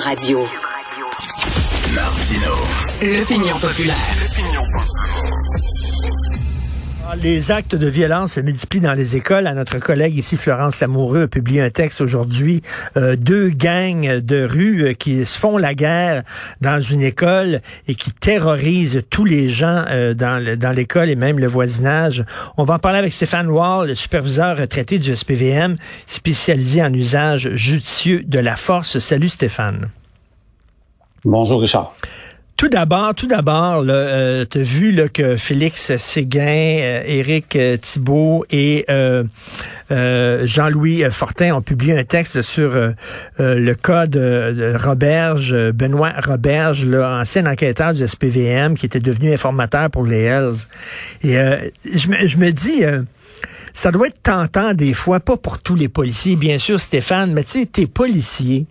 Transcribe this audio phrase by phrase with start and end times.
[0.00, 0.48] Radio.
[1.92, 2.54] Martino.
[3.02, 4.26] L'opinion populaire.
[4.38, 5.79] Ah,
[7.16, 9.46] Les actes de violence se multiplient dans les écoles.
[9.46, 12.62] À notre collègue ici, Florence Lamoureux, a publié un texte aujourd'hui.
[12.96, 16.22] Euh, deux gangs de rue euh, qui se font la guerre
[16.60, 21.38] dans une école et qui terrorisent tous les gens euh, dans, dans l'école et même
[21.38, 22.24] le voisinage.
[22.56, 27.50] On va en parler avec Stéphane Wall, le superviseur retraité du SPVM, spécialisé en usage
[27.54, 28.98] judicieux de la force.
[29.00, 29.90] Salut Stéphane.
[31.24, 31.92] Bonjour Richard.
[32.60, 36.42] Tout d'abord, tout d'abord, euh, tu as vu là, que Félix Séguin,
[36.82, 39.24] euh, Éric euh, Thibault et euh,
[39.90, 42.90] euh, Jean-Louis Fortin ont publié un texte sur euh,
[43.40, 48.84] euh, le cas de, de Roberge, euh, Benoît Roberge, là, ancien enquêteur du SPVM qui
[48.84, 50.66] était devenu informateur pour les Hells.
[51.22, 52.84] Et euh, je, me, je me dis...
[52.84, 53.00] euh,
[53.72, 57.44] ça doit être tentant des fois, pas pour tous les policiers, bien sûr, Stéphane, mais
[57.44, 58.66] tu sais, t'es policier,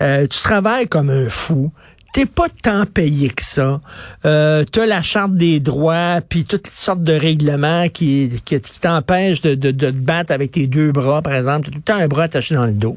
[0.00, 1.72] euh, tu travailles comme un fou,
[2.14, 3.80] t'es pas tant payé que ça,
[4.24, 9.40] euh, t'as la charte des droits, puis toutes sortes de règlements qui, qui, qui t'empêchent
[9.40, 11.96] de, de, de te battre avec tes deux bras, par exemple, t'as tout le temps
[11.96, 12.96] un bras attaché dans le dos.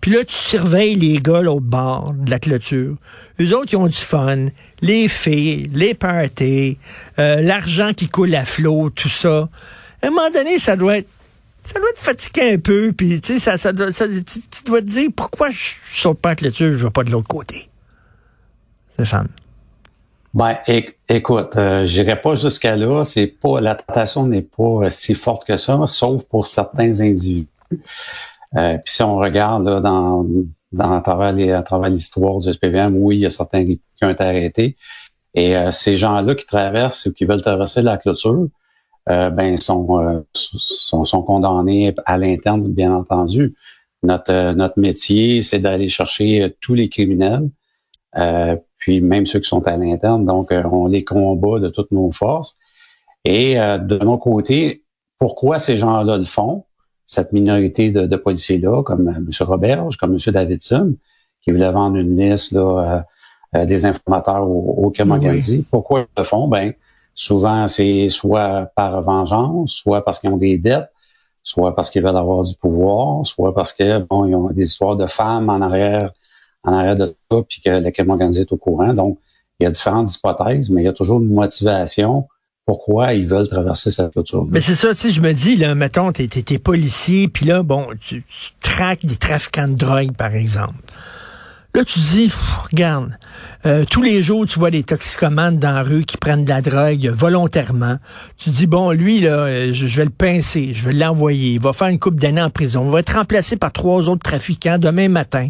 [0.00, 2.96] Puis là, tu surveilles les gars l'autre bord de la clôture.
[3.40, 4.46] Eux autres, ils ont du fun,
[4.82, 6.76] les filles, les parties,
[7.20, 9.48] euh, l'argent qui coule à flot, tout ça
[10.02, 11.08] à un moment donné, ça doit être
[11.62, 14.80] ça doit être fatigué un peu, puis tu sais, ça, ça, doit- ça- tu, dois
[14.80, 15.58] te dire pourquoi je,
[15.92, 17.69] saute pas le dessus, je vais pas de l'autre côté.
[20.32, 23.04] Ben, éc- écoute, euh, j'irai pas jusqu'à là.
[23.04, 27.48] C'est pas la tentation n'est pas euh, si forte que ça, sauf pour certains individus.
[28.56, 30.24] Euh, Puis si on regarde là, dans
[30.72, 33.80] dans à travers les- à travers l'histoire du SPVM, oui, il y a certains qui
[34.02, 34.76] ont été arrêtés.
[35.34, 38.46] Et euh, ces gens-là qui traversent ou qui veulent traverser la clôture,
[39.10, 43.54] euh, ben sont, euh, sont sont condamnés à l'interne, bien entendu.
[44.04, 47.50] Notre notre métier, c'est d'aller chercher tous les criminels.
[48.16, 50.24] Euh, puis même ceux qui sont à l'interne.
[50.24, 52.58] Donc, euh, on les combat de toutes nos forces.
[53.24, 54.82] Et euh, de mon côté,
[55.18, 56.64] pourquoi ces gens-là le font,
[57.06, 59.28] cette minorité de, de policiers-là, comme euh, M.
[59.40, 60.32] Roberge, comme M.
[60.32, 60.96] Davidson,
[61.42, 63.04] qui voulait vendre une liste là,
[63.54, 65.18] euh, des informateurs au, au crime Oui.
[65.18, 65.64] organisé.
[65.70, 66.48] Pourquoi ils le font?
[66.48, 66.72] Ben,
[67.14, 70.90] souvent, c'est soit par vengeance, soit parce qu'ils ont des dettes,
[71.42, 74.96] soit parce qu'ils veulent avoir du pouvoir, soit parce que bon, ils ont des histoires
[74.96, 76.12] de femmes en arrière
[76.64, 78.92] en arrière de ça, puis que le crime organisé est au courant.
[78.94, 79.18] Donc,
[79.58, 82.26] il y a différentes hypothèses, mais il y a toujours une motivation
[82.66, 84.46] pourquoi ils veulent traverser cette clôture.
[84.48, 87.64] Mais c'est ça, tu sais, je me dis, là, mettons, t'es, t'es, policier, puis là,
[87.64, 88.22] bon, tu
[88.60, 90.76] traques des trafiquants de drogue, par exemple.
[91.72, 92.32] Là, tu dis,
[92.72, 93.12] regarde,
[93.64, 96.62] euh, tous les jours, tu vois des toxicomanes dans la rue qui prennent de la
[96.62, 97.98] drogue volontairement.
[98.36, 101.52] Tu dis, bon, lui, là, euh, je, je vais le pincer, je vais l'envoyer.
[101.52, 102.84] Il va faire une coupe d'années en prison.
[102.86, 105.48] Il va être remplacé par trois autres trafiquants demain matin.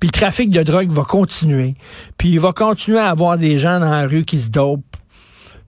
[0.00, 1.74] Puis le trafic de drogue va continuer.
[2.16, 4.87] Puis il va continuer à avoir des gens dans la rue qui se dopent.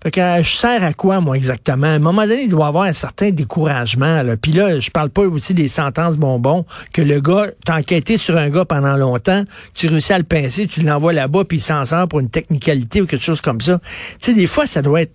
[0.03, 1.87] Fait que euh, je sers à quoi, moi, exactement?
[1.87, 4.23] À un moment donné, il doit y avoir un certain découragement.
[4.23, 4.37] Là.
[4.37, 8.37] Puis là, je parle pas aussi des sentences bonbons, que le gars, t'as enquêté sur
[8.37, 9.45] un gars pendant longtemps,
[9.75, 13.03] tu réussis à le pincer, tu l'envoies là-bas, puis il s'en sort pour une technicalité
[13.03, 13.79] ou quelque chose comme ça.
[14.21, 15.15] Tu sais, des fois, ça doit être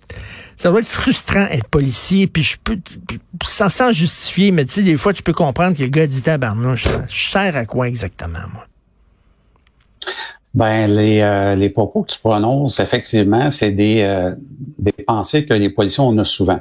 [0.56, 2.78] ça doit être frustrant être policier, puis je peux,
[3.44, 6.22] sans, sans justifier, mais tu sais, des fois, tu peux comprendre que le gars dit
[6.22, 8.66] tabarnouche, je sers à quoi exactement, moi?
[10.56, 14.34] Ben, les, euh, les propos que tu prononces, effectivement, c'est des, euh,
[14.78, 16.60] des pensées que les policiers ont souvent.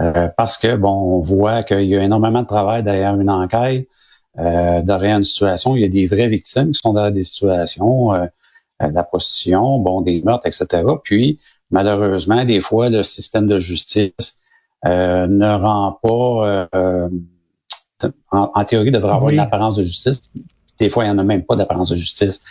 [0.00, 3.88] Euh, parce que, bon, on voit qu'il y a énormément de travail derrière une enquête,
[4.38, 5.76] euh, derrière une situation.
[5.76, 8.26] Il y a des vraies victimes qui sont dans des situations, euh,
[8.82, 10.82] euh, de la prostitution, bon, des meurtres, etc.
[11.02, 11.38] Puis,
[11.70, 14.40] malheureusement, des fois, le système de justice
[14.84, 17.08] euh, ne rend pas, euh,
[18.30, 19.34] en, en théorie, devrait avoir Oui.
[19.34, 20.22] une apparence de justice.
[20.78, 22.42] Des fois, il n'y en a même pas d'apparence de justice.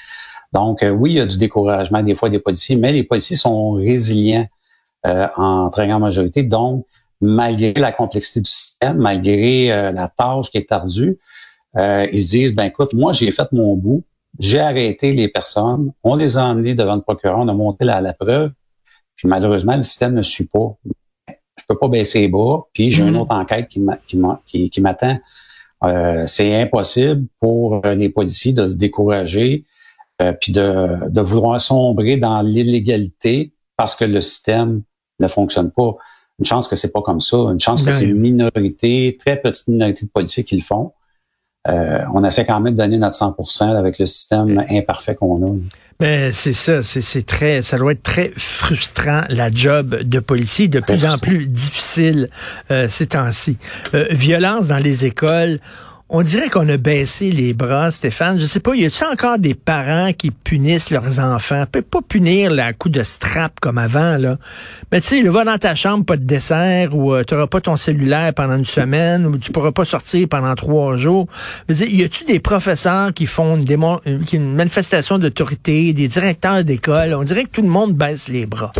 [0.53, 3.37] Donc, euh, oui, il y a du découragement des fois des policiers, mais les policiers
[3.37, 4.47] sont résilients
[5.05, 6.43] euh, en très grande majorité.
[6.43, 6.85] Donc,
[7.21, 11.17] malgré la complexité du système, malgré euh, la tâche qui est ardue,
[11.77, 14.03] euh, ils se disent, ben écoute, moi, j'ai fait mon bout,
[14.39, 18.01] j'ai arrêté les personnes, on les a emmenés devant le procureur, on a monté la,
[18.01, 18.51] la preuve,
[19.15, 20.75] puis malheureusement, le système ne suit pas.
[21.29, 23.09] Je peux pas baisser les bras, puis j'ai Mhm.
[23.09, 25.17] une autre enquête qui m'a- qui m'a- qui- qui m'attend.
[25.83, 29.63] Euh, c'est impossible pour les policiers de se décourager
[30.21, 34.83] euh, puis de, de vouloir sombrer dans l'illégalité parce que le système
[35.19, 35.95] ne fonctionne pas.
[36.39, 37.37] Une chance que c'est pas comme ça.
[37.37, 40.93] Une chance que c'est une minorité, très petite minorité de policiers qui le font.
[41.67, 43.35] Euh, on essaie quand même de donner notre 100
[43.75, 45.55] avec le système imparfait qu'on a.
[45.99, 50.79] Ben, c'est ça, c'est, très, ça doit être très frustrant, la job de policier, de
[50.79, 52.29] plus en plus difficile
[52.71, 53.57] euh, ces temps-ci.
[53.93, 55.59] Euh, violence dans les écoles,
[56.13, 58.37] on dirait qu'on a baissé les bras, Stéphane.
[58.37, 61.63] Je sais pas, y a-t-il encore des parents qui punissent leurs enfants?
[61.71, 64.37] Peut pas punir la coup de strap comme avant, là.
[64.91, 67.61] Mais tu sais, va dans ta chambre, pas de dessert, ou euh, tu n'auras pas
[67.61, 71.27] ton cellulaire pendant une semaine, ou tu pourras pas sortir pendant trois jours.
[71.69, 76.09] Je veux dire, y a-tu des professeurs qui font une, démon une manifestation d'autorité, des
[76.09, 77.13] directeurs d'école?
[77.13, 78.73] On dirait que tout le monde baisse les bras.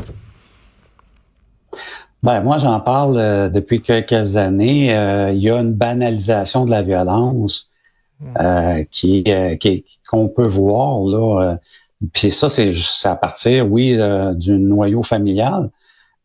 [2.24, 4.96] Ben, moi, j'en parle euh, depuis quelques années.
[4.96, 7.68] Euh, il y a une banalisation de la violence
[8.40, 9.24] euh, qui,
[10.10, 11.58] qu'on peut voir là.
[12.14, 12.72] Puis ça, c'est
[13.06, 13.98] à partir, oui,
[14.36, 15.70] du noyau familial,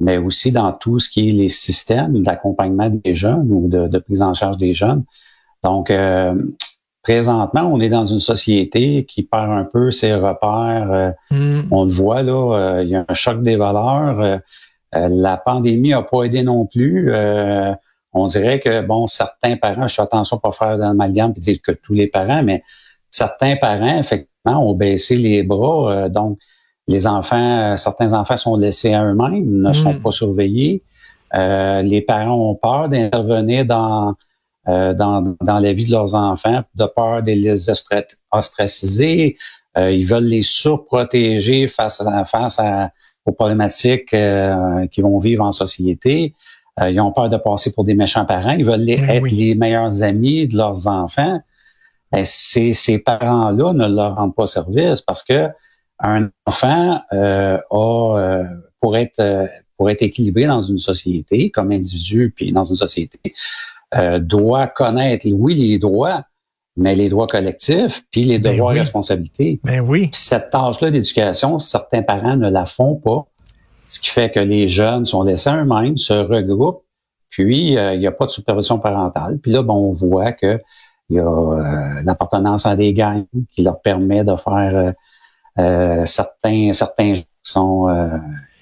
[0.01, 4.23] mais aussi dans tout ce qui est les systèmes d'accompagnement des jeunes ou de, prise
[4.23, 5.05] en charge des jeunes.
[5.65, 5.93] Donc,
[7.03, 11.15] présentement, on est dans une société qui perd un peu ses repères.
[11.31, 11.61] Mm.
[11.71, 14.41] On le voit là, il y a un choc des valeurs.
[14.97, 17.13] Euh, la pandémie n'a pas aidé non plus.
[17.13, 17.73] Euh,
[18.13, 21.59] on dirait que, bon, certains parents, je fais attention à pas faire d'amalgame et dire
[21.63, 22.63] que tous les parents, mais
[23.11, 25.93] certains parents, effectivement, ont baissé les bras.
[25.93, 26.39] Euh, donc,
[26.89, 30.03] les enfants, certains enfants sont laissés à eux-mêmes, ne sont hmm.
[30.03, 30.85] pas surveillés.
[31.35, 34.15] les parents ont peur d'intervenir dans,
[34.67, 37.67] dans, dans la vie de leurs enfants, de peur de les
[38.31, 39.37] ostraciser.
[39.77, 42.91] ils veulent les surprotéger face à, face à,
[43.27, 46.35] aux problématiques euh, qu'ils vont vivre en société.
[46.81, 48.53] Euh, ils ont peur de passer pour des méchants parents.
[48.53, 51.41] Ils veulent ben être les meilleurs amis de leurs enfants.
[52.13, 55.49] Ben, ces, ces parents-là ne leur rendent pas service parce que
[55.99, 58.45] un enfant euh, a euh,
[58.81, 63.35] pour être pour être équilibré dans une société comme individu puis dans une société
[64.21, 66.23] doit connaître oui les droits
[66.77, 69.61] mais les droits collectifs, puis les ben devoirs et responsabilités.
[69.65, 70.11] Ben oui.
[70.13, 73.27] cette tâche-là d'éducation, certains parents ne la font pas,
[73.87, 76.85] ce qui fait que les jeunes sont laissés eux-mêmes, se regroupent,
[77.31, 79.39] puis euh, il n'y a pas de supervision parentale.
[79.43, 80.61] Puis là, bon, on voit que
[81.09, 84.87] il y a euh, l'appartenance à des gangs qui leur permet de faire
[85.59, 87.87] euh, certains certains sont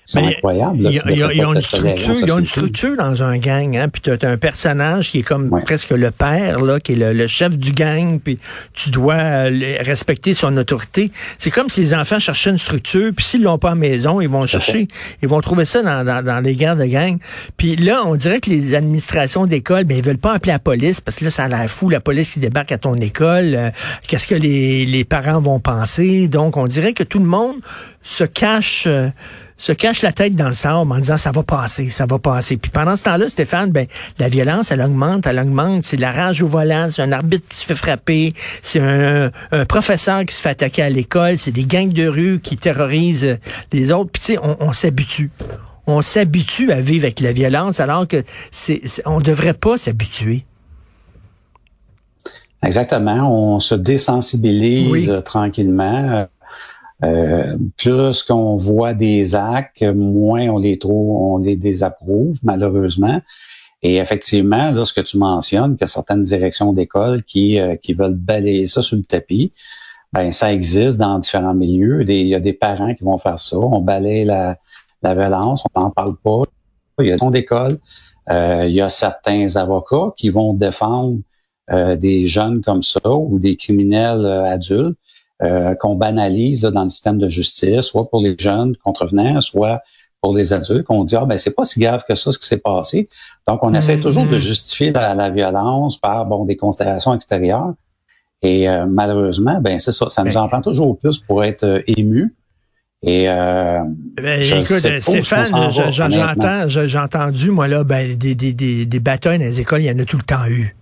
[0.06, 0.76] c'est incroyable.
[0.80, 4.02] Il y, a, une structure, il y a une structure dans un gang, hein, puis
[4.02, 7.56] tu as un personnage qui est comme presque le père, là, qui est le, chef
[7.56, 8.38] du gang, puis
[8.74, 11.10] tu dois euh, respecter son autorité.
[11.38, 14.28] C'est comme si les enfants cherchaient une structure, puis s'ils l'ont pas à maison, ils
[14.28, 14.88] vont chercher,
[15.22, 17.16] ils vont trouver ça dans, dans, dans, les guerres de gang.
[17.56, 21.00] Puis là, on dirait que les administrations d'école, ben ils veulent pas appeler la police,
[21.00, 23.70] parce que là, ça a l'air fou, la police qui débarque à ton école, euh,
[24.06, 26.28] qu'est-ce que les, les parents vont penser?
[26.28, 27.56] Donc, on dirait que tout le monde
[28.02, 28.84] se cache...
[28.86, 29.08] Euh,
[29.56, 32.56] se cache la tête dans le sable en disant ça va passer, ça va passer.
[32.56, 33.86] Puis pendant ce temps-là, Stéphane, ben
[34.18, 35.84] la violence, elle augmente, elle augmente.
[35.84, 39.30] C'est la rage au volant, c'est un arbitre qui se fait frapper, c'est un,
[39.68, 43.38] professeur qui se fait attaquer à l'école, c'est des gangs de rue qui terrorisent
[43.72, 44.10] les autres.
[44.10, 45.30] Puis tu sais, on, s'habitue.
[45.86, 50.44] On s'habitue à vivre avec la violence alors que c'est, on devrait pas s'habituer.
[52.62, 53.30] Exactement.
[53.30, 56.26] On se désensibilise tranquillement.
[57.04, 63.20] Euh, plus qu'on voit des actes, moins on les trouve, on les désapprouve, malheureusement.
[63.82, 68.14] Et effectivement, là, ce que tu mentionnes, que certaines directions d'école qui, euh, qui veulent
[68.14, 69.52] balayer ça sous le tapis,
[70.12, 72.08] ben ça existe dans différents milieux.
[72.08, 73.58] il y a des parents qui vont faire ça.
[73.58, 74.56] On balaye la,
[75.02, 76.42] la violence, on n'en parle pas.
[77.00, 77.78] Il y a des écoles.
[78.30, 81.18] Euh, il y a certains avocats qui vont défendre
[81.96, 84.98] des jeunes comme ça ou des criminels adultes
[85.42, 89.82] euh, qu'on banalise dans le système de justice, soit pour les jeunes contrevenants, soit
[90.24, 92.46] pour les adultes, qu'on dit ah ben c'est pas si grave que ça ce qui
[92.46, 93.10] s'est passé.
[93.46, 94.38] Donc on essaie toujours de mm-hmm.
[94.38, 97.74] justifier la, violence par bon des considérations extérieures.
[98.40, 101.82] Et euh, malheureusement, ben c'est ça, ça nous en prend toujours plus pour être euh,
[101.86, 102.34] ému.
[103.02, 103.80] Et euh,
[104.16, 109.44] ben, écoute, Stéphane, j'entends, j'ai entendu moi là, ben, des, des, des, des batailles dans
[109.44, 110.74] les écoles, il y en a tout le temps eu.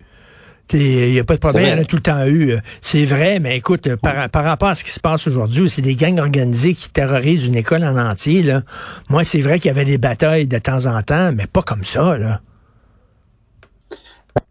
[0.72, 2.56] Il n'y a pas de problème, il y en a tout le temps eu.
[2.80, 5.96] C'est vrai, mais écoute, par, par, rapport à ce qui se passe aujourd'hui, c'est des
[5.96, 8.42] gangs organisés qui terrorisent une école en entier.
[8.42, 8.62] Là.
[9.08, 11.84] Moi, c'est vrai qu'il y avait des batailles de temps en temps, mais pas comme
[11.84, 12.16] ça.
[12.16, 12.40] Là.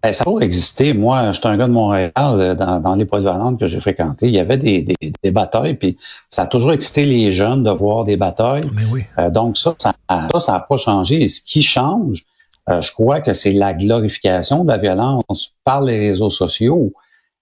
[0.04, 0.94] Ben, ça a toujours existé.
[0.94, 4.28] Moi, j'étais un gars de Montréal, euh, dans, dans les polyvalentes que j'ai fréquenté.
[4.28, 5.98] Il y avait des, des, des, batailles, puis
[6.30, 8.62] ça a toujours excité les jeunes de voir des batailles.
[8.74, 9.04] Mais oui.
[9.18, 11.24] Euh, donc ça, ça n'a ça, pas changé.
[11.24, 12.26] Et ce qui change,
[12.70, 16.94] euh, je crois que c'est la glorification de la violence par les réseaux sociaux.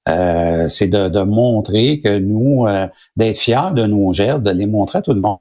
[0.07, 4.99] Euh, c'est de, montrer que nous, euh, d'être fiers de nos gestes, de les montrer
[4.99, 5.37] à tout le monde.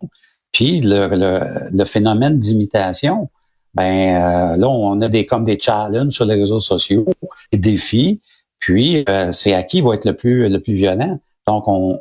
[0.52, 3.30] Puis le, phénomène d'imitation,
[3.74, 7.06] ben là, on a des comme des challenges sur les réseaux sociaux,
[7.52, 8.20] des défis.
[8.58, 11.20] Puis c'est à qui va être le plus le plus violent.
[11.46, 11.98] Donc on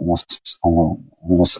[0.63, 0.97] on,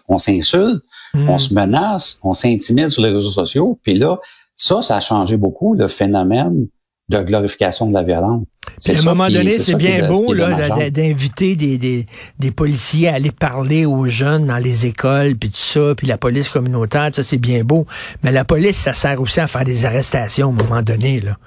[0.07, 0.81] on, s'insulte,
[1.13, 1.39] on hmm.
[1.39, 3.77] se menace, on s'intimide sur les réseaux sociaux.
[3.83, 4.17] Puis là,
[4.57, 6.67] ça, ça a changé beaucoup le phénomène
[7.09, 8.43] de glorification de la violence.
[8.85, 12.05] à un moment donné, c'est bien beau d'inviter des, des,
[12.37, 16.17] des, policiers à aller parler aux jeunes dans les écoles, puis tout ça, puis la
[16.17, 17.85] police communautaire, ça c'est bien beau.
[18.23, 21.21] Mais la police, ça sert aussi à faire des arrestations à un moment donné.
[21.21, 21.37] Là.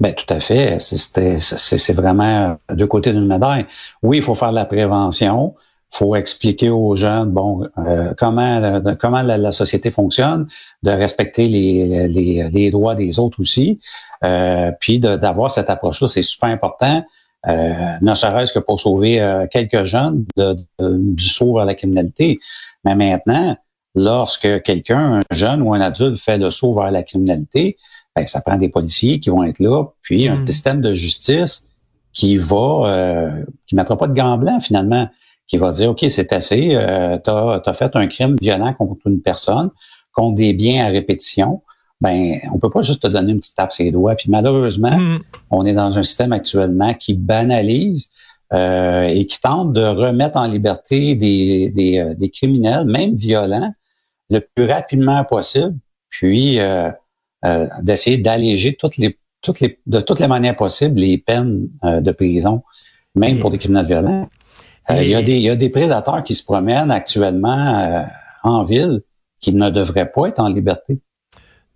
[0.00, 0.78] Ben tout à fait.
[0.80, 3.66] C'est vraiment deux côtés d'une médaille.
[4.02, 5.54] Oui, il faut faire de la prévention.
[5.90, 10.46] Faut expliquer aux jeunes bon euh, comment comment la, société fonctionne,
[10.82, 13.80] de respecter les, les, les droits des autres aussi,
[14.24, 17.04] euh, puis d'avoir cette approche-là, c'est super important.
[17.46, 22.40] Euh, ne serait-ce que pour sauver euh, quelques jeunes de, du saut vers la criminalité.
[22.84, 23.56] Mais maintenant,
[23.94, 27.76] lorsque quelqu'un, un jeune ou un adulte, fait le saut vers la criminalité,
[28.16, 30.46] ben, ça prend des policiers qui vont être là, puis un hmm.
[30.46, 31.68] système de justice
[32.12, 35.08] qui va, euh, qui mettra pas de gants blancs finalement,
[35.48, 39.20] qui va dire, OK, c'est assez, euh, tu as, fait un crime violent contre une
[39.20, 39.70] personne,
[40.12, 41.62] contre des biens à répétition,
[42.00, 44.14] ben on peut pas juste te donner une petite tape sur les doigts.
[44.14, 45.18] Puis malheureusement, hmm.
[45.50, 48.10] on est dans un système actuellement qui banalise
[48.52, 53.72] euh, et qui tente de remettre en liberté des, des, euh, des, criminels, même violents,
[54.30, 55.76] le plus rapidement possible,
[56.08, 56.90] puis euh,
[57.44, 62.00] euh, d'essayer d'alléger toutes les, toutes les, de toutes les manières possibles les peines euh,
[62.00, 62.62] de prison,
[63.14, 64.28] même pour des criminels violents.
[64.90, 68.06] Euh, il, y a des, il y a des prédateurs qui se promènent actuellement
[68.42, 69.02] en ville
[69.40, 71.00] qui ne devraient pas être en liberté.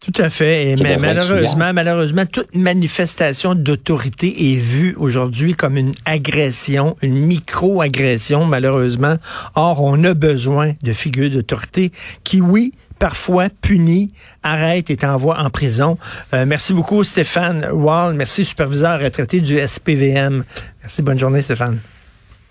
[0.03, 0.75] Tout à fait.
[0.83, 9.15] mais malheureusement, malheureusement, toute manifestation d'autorité est vue aujourd'hui comme une agression, une micro-agression, malheureusement.
[9.55, 11.93] Or, on a besoin de figures d'autorité
[12.25, 15.99] qui, oui, parfois puni, arrête et t'envoie en prison.
[16.35, 18.15] Euh, merci beaucoup, Stéphane Wall.
[18.15, 20.43] Merci, superviseur retraité du SPVM.
[20.81, 21.79] Merci, bonne journée, Stéphane.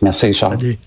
[0.02, 0.78] Merci, Charles.